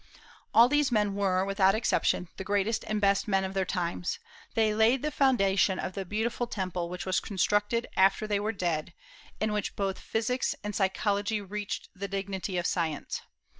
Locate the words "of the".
5.77-6.05